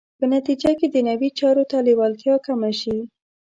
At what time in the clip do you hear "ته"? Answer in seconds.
1.71-1.77